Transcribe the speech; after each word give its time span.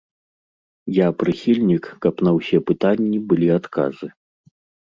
Я 0.95 1.07
прыхільнік, 1.19 1.83
каб 2.05 2.15
на 2.29 2.35
ўсе 2.39 2.57
пытанні 2.73 3.23
былі 3.29 3.47
адказы. 3.61 4.07